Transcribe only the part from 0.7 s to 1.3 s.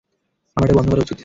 বন্ধ করা উচিত?